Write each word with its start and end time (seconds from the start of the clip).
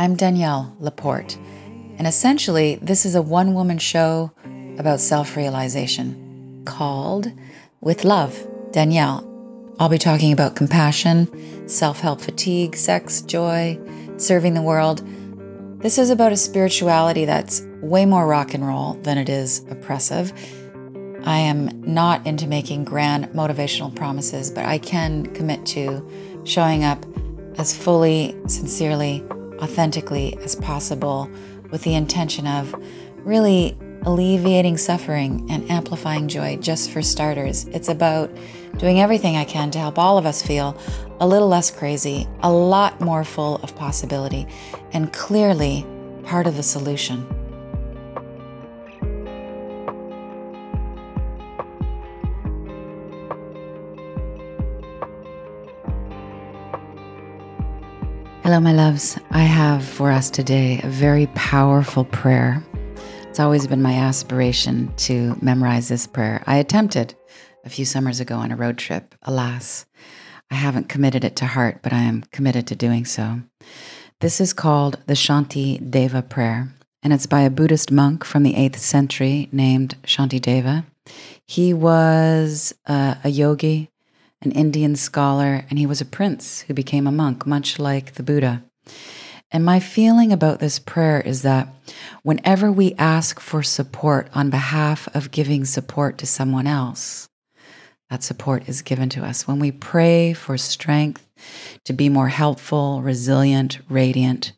I'm 0.00 0.14
Danielle 0.14 0.76
LaPorte, 0.78 1.36
and 1.98 2.06
essentially, 2.06 2.76
this 2.76 3.04
is 3.04 3.16
a 3.16 3.20
one 3.20 3.52
woman 3.52 3.78
show 3.78 4.30
about 4.78 5.00
self 5.00 5.36
realization 5.36 6.62
called 6.64 7.32
With 7.80 8.04
Love, 8.04 8.46
Danielle. 8.70 9.24
I'll 9.80 9.88
be 9.88 9.98
talking 9.98 10.32
about 10.32 10.54
compassion, 10.54 11.68
self 11.68 11.98
help 11.98 12.20
fatigue, 12.20 12.76
sex, 12.76 13.22
joy, 13.22 13.76
serving 14.18 14.54
the 14.54 14.62
world. 14.62 15.02
This 15.82 15.98
is 15.98 16.10
about 16.10 16.30
a 16.30 16.36
spirituality 16.36 17.24
that's 17.24 17.62
way 17.82 18.06
more 18.06 18.24
rock 18.24 18.54
and 18.54 18.64
roll 18.64 18.94
than 19.02 19.18
it 19.18 19.28
is 19.28 19.66
oppressive. 19.68 20.32
I 21.24 21.38
am 21.38 21.82
not 21.82 22.24
into 22.24 22.46
making 22.46 22.84
grand 22.84 23.30
motivational 23.30 23.92
promises, 23.96 24.48
but 24.48 24.64
I 24.64 24.78
can 24.78 25.26
commit 25.34 25.66
to 25.66 26.08
showing 26.44 26.84
up 26.84 27.04
as 27.56 27.76
fully, 27.76 28.36
sincerely, 28.46 29.24
authentically 29.60 30.36
as 30.42 30.56
possible 30.56 31.30
with 31.70 31.82
the 31.82 31.94
intention 31.94 32.46
of 32.46 32.74
really 33.24 33.76
alleviating 34.02 34.76
suffering 34.76 35.46
and 35.50 35.68
amplifying 35.70 36.28
joy 36.28 36.56
just 36.56 36.90
for 36.90 37.02
starters. 37.02 37.66
It's 37.68 37.88
about 37.88 38.30
doing 38.78 39.00
everything 39.00 39.36
I 39.36 39.44
can 39.44 39.70
to 39.72 39.78
help 39.78 39.98
all 39.98 40.18
of 40.18 40.26
us 40.26 40.42
feel 40.42 40.78
a 41.20 41.26
little 41.26 41.48
less 41.48 41.70
crazy, 41.70 42.28
a 42.40 42.50
lot 42.52 43.00
more 43.00 43.24
full 43.24 43.56
of 43.56 43.74
possibility, 43.76 44.46
and 44.92 45.12
clearly 45.12 45.84
part 46.24 46.46
of 46.46 46.56
the 46.56 46.62
solution. 46.62 47.26
Hello, 58.48 58.60
my 58.60 58.72
loves. 58.72 59.18
I 59.30 59.42
have 59.42 59.84
for 59.84 60.10
us 60.10 60.30
today 60.30 60.80
a 60.82 60.88
very 60.88 61.26
powerful 61.34 62.06
prayer. 62.06 62.64
It's 63.24 63.38
always 63.38 63.66
been 63.66 63.82
my 63.82 63.92
aspiration 63.92 64.90
to 64.96 65.36
memorize 65.42 65.88
this 65.88 66.06
prayer. 66.06 66.42
I 66.46 66.56
attempted 66.56 67.14
a 67.66 67.68
few 67.68 67.84
summers 67.84 68.20
ago 68.20 68.36
on 68.36 68.50
a 68.50 68.56
road 68.56 68.78
trip. 68.78 69.14
Alas, 69.24 69.84
I 70.50 70.54
haven't 70.54 70.88
committed 70.88 71.24
it 71.24 71.36
to 71.36 71.44
heart, 71.44 71.80
but 71.82 71.92
I 71.92 71.98
am 71.98 72.22
committed 72.32 72.66
to 72.68 72.74
doing 72.74 73.04
so. 73.04 73.42
This 74.20 74.40
is 74.40 74.54
called 74.54 74.96
the 75.06 75.12
Shantideva 75.12 76.26
prayer, 76.30 76.72
and 77.02 77.12
it's 77.12 77.26
by 77.26 77.42
a 77.42 77.50
Buddhist 77.50 77.92
monk 77.92 78.24
from 78.24 78.44
the 78.44 78.54
8th 78.54 78.76
century 78.76 79.50
named 79.52 79.94
Shantideva. 80.04 80.86
He 81.46 81.74
was 81.74 82.74
uh, 82.86 83.16
a 83.22 83.28
yogi 83.28 83.90
an 84.42 84.52
Indian 84.52 84.96
scholar, 84.96 85.64
and 85.68 85.78
he 85.78 85.86
was 85.86 86.00
a 86.00 86.06
prince 86.06 86.60
who 86.62 86.74
became 86.74 87.06
a 87.06 87.12
monk, 87.12 87.46
much 87.46 87.78
like 87.78 88.14
the 88.14 88.22
Buddha. 88.22 88.62
And 89.50 89.64
my 89.64 89.80
feeling 89.80 90.32
about 90.32 90.60
this 90.60 90.78
prayer 90.78 91.20
is 91.20 91.42
that 91.42 91.68
whenever 92.22 92.70
we 92.70 92.94
ask 92.94 93.40
for 93.40 93.62
support 93.62 94.28
on 94.34 94.50
behalf 94.50 95.08
of 95.14 95.30
giving 95.30 95.64
support 95.64 96.18
to 96.18 96.26
someone 96.26 96.66
else, 96.66 97.28
that 98.10 98.22
support 98.22 98.68
is 98.68 98.82
given 98.82 99.08
to 99.10 99.24
us. 99.24 99.46
When 99.46 99.58
we 99.58 99.72
pray 99.72 100.32
for 100.32 100.56
strength 100.58 101.26
to 101.84 101.92
be 101.92 102.08
more 102.08 102.28
helpful, 102.28 103.02
resilient, 103.02 103.78
radiant, 103.88 104.52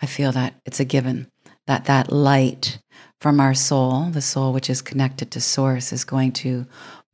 I 0.00 0.06
feel 0.06 0.32
that 0.32 0.54
it's 0.64 0.80
a 0.80 0.84
given 0.84 1.30
that 1.66 1.86
that 1.86 2.12
light 2.12 2.78
from 3.20 3.40
our 3.40 3.54
soul, 3.54 4.10
the 4.10 4.22
soul 4.22 4.52
which 4.52 4.70
is 4.70 4.82
connected 4.82 5.30
to 5.32 5.40
source, 5.40 5.92
is 5.92 6.04
going 6.04 6.32
to 6.32 6.66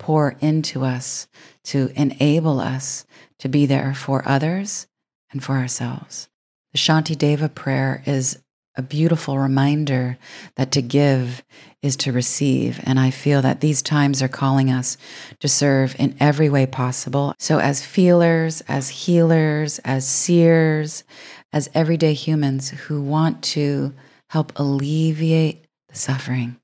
pour 0.03 0.37
into 0.41 0.85
us 0.85 1.29
to 1.63 1.93
enable 1.95 2.59
us 2.59 3.07
to 3.39 3.49
be 3.49 3.67
there 3.67 3.95
for 3.95 4.27
others 4.29 4.89
and 5.31 5.43
for 5.43 5.53
ourselves. 5.53 6.29
The 6.73 6.79
Shantideva 6.79 7.55
prayer 7.55 8.03
is 8.05 8.43
a 8.75 8.83
beautiful 8.83 9.39
reminder 9.39 10.19
that 10.57 10.73
to 10.73 10.83
give 10.83 11.45
is 11.83 11.97
to 11.99 12.11
receive. 12.11 12.81
And 12.83 12.99
I 12.99 13.11
feel 13.11 13.43
that 13.43 13.61
these 13.61 13.81
times 13.81 14.23
are 14.23 14.29
calling 14.29 14.71
us 14.71 14.97
to 15.41 15.49
serve 15.49 15.95
in 15.99 16.17
every 16.19 16.49
way 16.49 16.67
possible. 16.67 17.35
So, 17.39 17.59
as 17.59 17.85
feelers, 17.85 18.61
as 18.63 18.89
healers, 18.89 19.79
as 19.81 20.09
seers, 20.09 21.05
as 21.53 21.71
everyday 21.75 22.15
humans 22.15 22.71
who 22.71 23.03
want 23.03 23.43
to 23.43 23.93
help 24.31 24.53
alleviate 24.57 25.67
the 25.91 25.97
suffering 25.97 26.57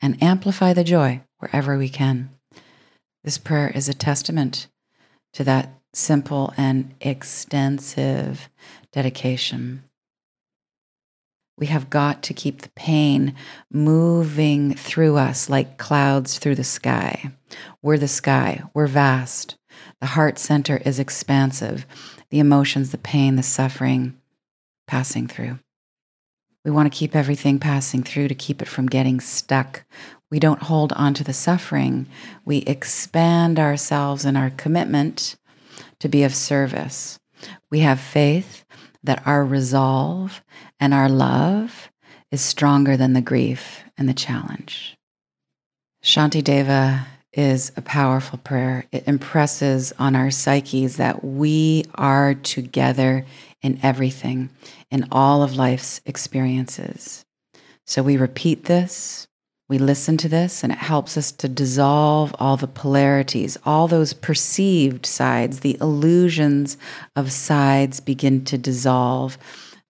and 0.00 0.20
amplify 0.22 0.72
the 0.72 0.84
joy 0.84 1.20
wherever 1.38 1.76
we 1.76 1.88
can. 1.88 2.30
This 3.28 3.36
prayer 3.36 3.68
is 3.68 3.90
a 3.90 3.92
testament 3.92 4.68
to 5.34 5.44
that 5.44 5.68
simple 5.92 6.54
and 6.56 6.94
extensive 6.98 8.48
dedication. 8.90 9.84
We 11.58 11.66
have 11.66 11.90
got 11.90 12.22
to 12.22 12.32
keep 12.32 12.62
the 12.62 12.70
pain 12.70 13.34
moving 13.70 14.72
through 14.72 15.16
us 15.18 15.50
like 15.50 15.76
clouds 15.76 16.38
through 16.38 16.54
the 16.54 16.64
sky. 16.64 17.30
We're 17.82 17.98
the 17.98 18.08
sky, 18.08 18.62
we're 18.72 18.86
vast. 18.86 19.58
The 20.00 20.06
heart 20.06 20.38
center 20.38 20.80
is 20.86 20.98
expansive, 20.98 21.84
the 22.30 22.38
emotions, 22.38 22.92
the 22.92 22.96
pain, 22.96 23.36
the 23.36 23.42
suffering 23.42 24.16
passing 24.86 25.26
through. 25.26 25.58
We 26.68 26.74
want 26.74 26.92
to 26.92 26.98
keep 26.98 27.16
everything 27.16 27.58
passing 27.58 28.02
through 28.02 28.28
to 28.28 28.34
keep 28.34 28.60
it 28.60 28.68
from 28.68 28.86
getting 28.86 29.20
stuck 29.20 29.84
we 30.30 30.38
don't 30.38 30.62
hold 30.62 30.92
on 30.92 31.14
to 31.14 31.24
the 31.24 31.32
suffering. 31.32 32.06
We 32.44 32.58
expand 32.58 33.58
ourselves 33.58 34.24
in 34.24 34.36
our 34.36 34.50
commitment 34.50 35.36
to 36.00 36.08
be 36.08 36.22
of 36.22 36.34
service. 36.34 37.18
We 37.70 37.80
have 37.80 38.00
faith 38.00 38.64
that 39.02 39.26
our 39.26 39.44
resolve 39.44 40.42
and 40.78 40.92
our 40.92 41.08
love 41.08 41.90
is 42.30 42.40
stronger 42.40 42.96
than 42.96 43.14
the 43.14 43.22
grief 43.22 43.82
and 43.96 44.08
the 44.08 44.14
challenge. 44.14 44.96
Shantideva 46.04 47.06
is 47.32 47.72
a 47.76 47.82
powerful 47.82 48.38
prayer. 48.38 48.84
It 48.92 49.06
impresses 49.06 49.92
on 49.98 50.14
our 50.14 50.30
psyches 50.30 50.96
that 50.96 51.24
we 51.24 51.84
are 51.94 52.34
together 52.34 53.24
in 53.62 53.78
everything, 53.82 54.50
in 54.90 55.06
all 55.10 55.42
of 55.42 55.56
life's 55.56 56.00
experiences. 56.06 57.24
So 57.86 58.02
we 58.02 58.16
repeat 58.16 58.64
this 58.64 59.28
we 59.68 59.76
listen 59.76 60.16
to 60.18 60.28
this 60.30 60.64
and 60.64 60.72
it 60.72 60.78
helps 60.78 61.16
us 61.18 61.30
to 61.32 61.48
dissolve 61.48 62.34
all 62.38 62.56
the 62.56 62.66
polarities, 62.66 63.58
all 63.66 63.86
those 63.86 64.14
perceived 64.14 65.04
sides, 65.04 65.60
the 65.60 65.76
illusions 65.80 66.78
of 67.14 67.30
sides 67.30 68.00
begin 68.00 68.44
to 68.46 68.56
dissolve. 68.56 69.36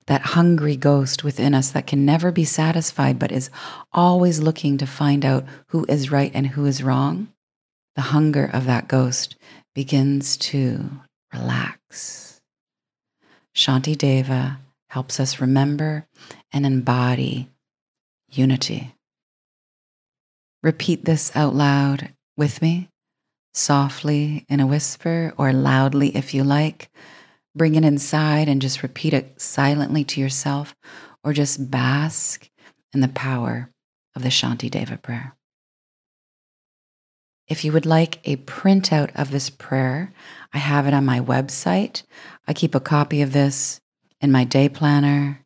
That 0.09 0.23
hungry 0.23 0.75
ghost 0.75 1.23
within 1.23 1.55
us 1.55 1.71
that 1.71 1.87
can 1.87 2.05
never 2.05 2.33
be 2.33 2.45
satisfied 2.45 3.19
but 3.19 3.31
is 3.31 3.50
always 3.93 4.41
looking 4.41 4.79
to 4.79 4.87
find 4.87 5.25
out 5.25 5.45
who 5.69 5.85
is 5.89 6.11
right 6.11 6.33
and 6.35 6.47
who 6.49 6.65
is 6.65 6.83
wrong. 6.83 7.29
The 7.95 8.03
hunger 8.03 8.50
of 8.53 8.65
that 8.65 8.89
ghost 8.89 9.37
begins 9.75 10.37
to 10.39 10.91
relax. 11.33 12.28
Shantideva 13.58 14.58
helps 14.88 15.19
us 15.19 15.41
remember 15.41 16.06
and 16.52 16.64
embody 16.64 17.50
unity. 18.30 18.94
Repeat 20.62 21.04
this 21.04 21.34
out 21.34 21.56
loud 21.56 22.14
with 22.36 22.62
me, 22.62 22.88
softly 23.54 24.46
in 24.48 24.60
a 24.60 24.66
whisper 24.66 25.34
or 25.36 25.52
loudly 25.52 26.16
if 26.16 26.34
you 26.34 26.44
like. 26.44 26.88
Bring 27.52 27.74
it 27.74 27.84
inside 27.84 28.48
and 28.48 28.62
just 28.62 28.84
repeat 28.84 29.12
it 29.12 29.41
silently 29.41 30.04
to 30.04 30.20
yourself 30.20 30.76
or 31.25 31.32
just 31.32 31.69
bask 31.69 32.48
in 32.94 33.00
the 33.00 33.08
power 33.08 33.72
of 34.14 34.22
the 34.22 34.28
Shantideva 34.28 35.02
prayer. 35.02 35.34
If 37.48 37.64
you 37.64 37.72
would 37.72 37.86
like 37.86 38.20
a 38.25 38.36
printout 38.36 39.10
of 39.14 39.31
this 39.31 39.50
prayer, 39.50 40.12
I 40.52 40.58
have 40.58 40.87
it 40.87 40.94
on 40.94 41.05
my 41.05 41.20
website. 41.20 42.02
I 42.46 42.52
keep 42.52 42.75
a 42.75 42.81
copy 42.81 43.23
of 43.23 43.32
this 43.32 43.81
in 44.20 44.31
my 44.31 44.44
day 44.44 44.69
planner 44.69 45.44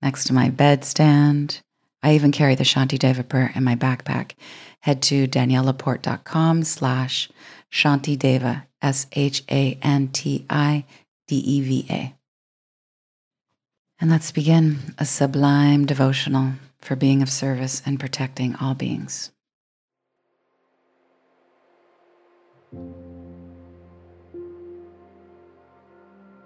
next 0.00 0.24
to 0.24 0.32
my 0.32 0.50
bedstand 0.50 1.60
I 2.02 2.14
even 2.14 2.32
carry 2.32 2.54
the 2.54 2.64
Shantideva 2.64 3.28
prayer 3.28 3.52
in 3.54 3.62
my 3.62 3.76
backpack. 3.76 4.32
Head 4.80 5.02
to 5.02 5.28
daniellelaporte.com 5.28 6.64
slash 6.64 7.30
Shantideva, 7.70 8.66
S 8.80 9.06
H 9.12 9.44
A 9.50 9.78
N 9.82 10.08
T 10.08 10.44
I 10.50 10.84
D 11.28 11.36
E 11.36 11.60
V 11.60 11.86
A. 11.88 12.14
And 14.00 14.10
let's 14.10 14.32
begin 14.32 14.94
a 14.98 15.04
sublime 15.04 15.86
devotional 15.86 16.54
for 16.80 16.96
being 16.96 17.22
of 17.22 17.30
service 17.30 17.80
and 17.86 18.00
protecting 18.00 18.56
all 18.56 18.74
beings. 18.74 19.30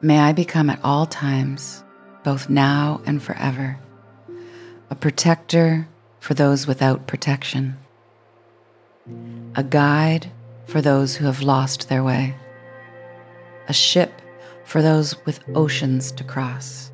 May 0.03 0.19
I 0.19 0.33
become 0.33 0.71
at 0.71 0.81
all 0.85 1.07
times, 1.07 1.83
both 2.25 2.49
now 2.49 3.01
and 3.07 3.23
forever 3.23 3.79
a 4.91 4.95
protector 4.95 5.89
for 6.21 6.35
those 6.35 6.67
without 6.67 7.07
protection, 7.07 7.77
a 9.55 9.63
guide 9.63 10.31
for 10.67 10.81
those 10.81 11.17
who 11.17 11.25
have 11.27 11.43
lost 11.43 11.89
their 11.89 12.05
way, 12.05 12.35
a 13.69 13.73
ship 13.73 14.23
for 14.65 14.83
those 14.83 15.25
with 15.25 15.41
oceans 15.55 16.13
to 16.13 16.25
cross, 16.25 16.91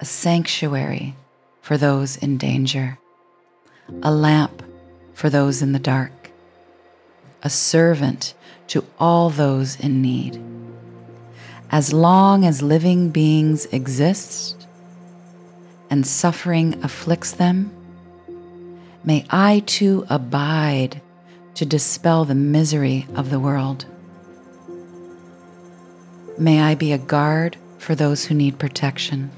a 0.00 0.04
sanctuary 0.04 1.14
for 1.60 1.76
those 1.76 2.16
in 2.16 2.38
danger, 2.38 2.98
a 4.02 4.10
lamp 4.10 4.62
for 5.14 5.28
those 5.28 5.62
in 5.62 5.72
the 5.72 5.78
dark, 5.78 6.12
a 7.42 7.50
servant 7.50 8.34
to 8.68 8.84
all 8.98 9.30
those 9.30 9.78
in 9.80 10.02
need. 10.02 10.40
As 11.70 11.92
long 11.92 12.44
as 12.44 12.62
living 12.62 13.10
beings 13.10 13.66
exist 13.66 14.66
and 15.90 16.06
suffering 16.06 16.82
afflicts 16.82 17.32
them, 17.32 17.70
may 19.04 19.24
I 19.30 19.62
too 19.66 20.06
abide 20.08 21.00
to 21.54 21.66
dispel 21.66 22.24
the 22.24 22.34
misery 22.34 23.06
of 23.14 23.30
the 23.30 23.40
world. 23.40 23.84
May 26.38 26.62
I 26.62 26.74
be 26.74 26.92
a 26.92 26.98
guard 26.98 27.56
for 27.78 27.94
those 27.94 28.24
who 28.24 28.34
need 28.34 28.58
protection, 28.58 29.30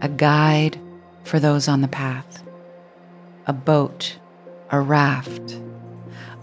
a 0.00 0.08
guide 0.08 0.78
for 1.24 1.38
those 1.38 1.68
on 1.68 1.82
the 1.82 1.88
path, 1.88 2.42
a 3.46 3.52
boat, 3.52 4.16
a 4.70 4.80
raft, 4.80 5.60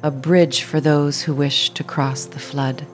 a 0.03 0.11
bridge 0.11 0.63
for 0.63 0.79
those 0.79 1.21
who 1.21 1.33
wish 1.33 1.71
to 1.71 1.83
cross 1.83 2.25
the 2.25 2.39
flood. 2.39 2.85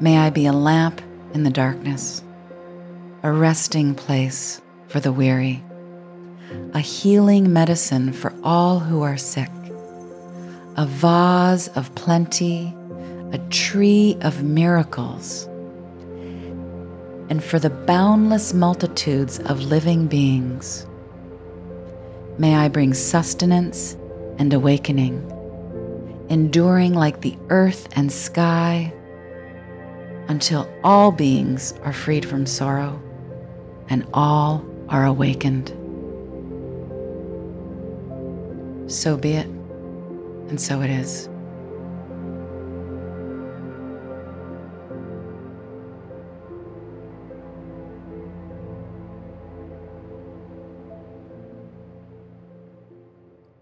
May 0.00 0.18
I 0.18 0.30
be 0.30 0.46
a 0.46 0.52
lamp 0.52 1.00
in 1.32 1.44
the 1.44 1.50
darkness, 1.50 2.22
a 3.22 3.32
resting 3.32 3.94
place 3.94 4.60
for 4.88 5.00
the 5.00 5.12
weary, 5.12 5.62
a 6.74 6.80
healing 6.80 7.52
medicine 7.52 8.12
for 8.12 8.34
all 8.42 8.80
who 8.80 9.02
are 9.02 9.16
sick, 9.16 9.50
a 10.76 10.86
vase 10.86 11.68
of 11.68 11.94
plenty 11.94 12.74
a 13.32 13.38
tree 13.50 14.16
of 14.22 14.42
miracles, 14.42 15.44
and 17.28 17.42
for 17.42 17.58
the 17.58 17.70
boundless 17.70 18.52
multitudes 18.52 19.38
of 19.40 19.62
living 19.62 20.06
beings. 20.06 20.86
May 22.38 22.56
I 22.56 22.68
bring 22.68 22.92
sustenance 22.92 23.96
and 24.40 24.54
awakening, 24.54 25.20
enduring 26.30 26.94
like 26.94 27.20
the 27.20 27.36
earth 27.50 27.86
and 27.94 28.10
sky 28.10 28.90
until 30.28 30.66
all 30.82 31.12
beings 31.12 31.74
are 31.82 31.92
freed 31.92 32.24
from 32.24 32.46
sorrow 32.46 32.98
and 33.90 34.06
all 34.14 34.64
are 34.88 35.04
awakened. 35.04 35.68
So 38.90 39.18
be 39.18 39.32
it, 39.32 39.46
and 40.48 40.58
so 40.58 40.80
it 40.80 40.88
is. 40.88 41.28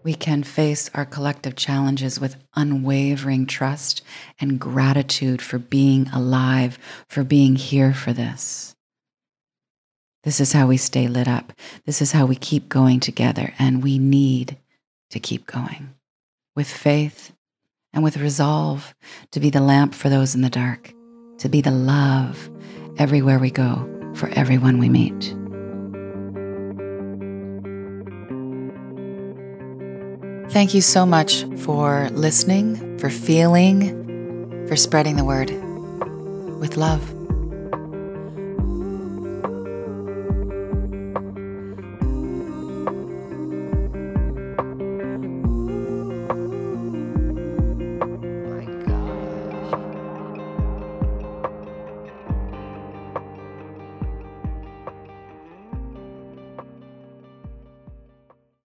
We 0.03 0.13
can 0.13 0.43
face 0.43 0.89
our 0.93 1.05
collective 1.05 1.55
challenges 1.55 2.19
with 2.19 2.37
unwavering 2.55 3.45
trust 3.45 4.01
and 4.39 4.59
gratitude 4.59 5.41
for 5.41 5.59
being 5.59 6.07
alive, 6.09 6.79
for 7.07 7.23
being 7.23 7.55
here 7.55 7.93
for 7.93 8.13
this. 8.13 8.75
This 10.23 10.39
is 10.39 10.53
how 10.53 10.67
we 10.67 10.77
stay 10.77 11.07
lit 11.07 11.27
up. 11.27 11.53
This 11.85 12.01
is 12.01 12.11
how 12.11 12.25
we 12.25 12.35
keep 12.35 12.69
going 12.69 12.99
together, 12.99 13.53
and 13.57 13.83
we 13.83 13.97
need 13.97 14.57
to 15.11 15.19
keep 15.19 15.45
going 15.45 15.95
with 16.55 16.69
faith 16.69 17.33
and 17.93 18.03
with 18.03 18.17
resolve 18.17 18.93
to 19.31 19.39
be 19.39 19.49
the 19.49 19.61
lamp 19.61 19.93
for 19.93 20.09
those 20.09 20.35
in 20.35 20.41
the 20.41 20.49
dark, 20.49 20.93
to 21.39 21.49
be 21.49 21.61
the 21.61 21.71
love 21.71 22.49
everywhere 22.97 23.39
we 23.39 23.49
go 23.49 23.87
for 24.13 24.29
everyone 24.29 24.77
we 24.77 24.89
meet. 24.89 25.33
Thank 30.49 30.73
you 30.73 30.81
so 30.81 31.05
much 31.05 31.43
for 31.59 32.09
listening, 32.09 32.97
for 32.97 33.11
feeling, 33.11 34.67
for 34.67 34.75
spreading 34.75 35.15
the 35.15 35.23
word 35.23 35.51
with 36.59 36.75
love. 36.75 37.18